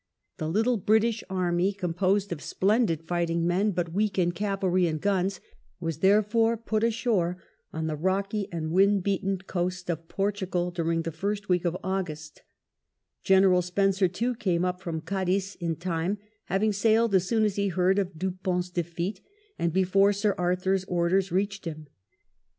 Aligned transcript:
The 0.37 0.49
little 0.49 0.77
British 0.77 1.23
army, 1.29 1.73
composed 1.73 2.31
of 2.31 2.41
splendid 2.41 3.03
fighting 3.03 3.45
men, 3.45 3.69
but 3.69 3.93
weak 3.93 4.17
in 4.17 4.31
cavalry 4.31 4.87
and 4.87 4.99
guns, 4.99 5.39
was 5.79 5.99
therefore 5.99 6.57
put 6.57 6.83
ashore 6.83 7.37
on 7.71 7.85
the 7.85 7.95
rocky 7.95 8.47
and 8.51 8.71
wind 8.71 9.03
beaten 9.03 9.37
coast 9.37 9.91
of 9.91 10.07
Portugal 10.07 10.71
during 10.71 11.03
the 11.03 11.11
first 11.11 11.49
week 11.49 11.65
of 11.65 11.77
August, 11.83 12.41
General 13.23 13.61
Spencer, 13.61 14.07
too, 14.07 14.33
came 14.33 14.65
up 14.65 14.81
from 14.81 15.01
Cadiz 15.01 15.53
in 15.59 15.75
time, 15.75 16.17
having 16.45 16.73
sailed 16.73 17.13
as 17.13 17.27
soon 17.27 17.43
as 17.45 17.55
he 17.57 17.67
heard 17.67 17.99
of 17.99 18.17
Dupont*s 18.17 18.71
defeat 18.71 19.21
and 19.59 19.71
before 19.71 20.13
Sir 20.13 20.33
Arthur's 20.35 20.83
orders 20.85 21.31
reached 21.31 21.65
him. 21.65 21.85